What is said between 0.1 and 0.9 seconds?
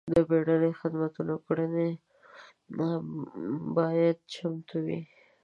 د بیړنیو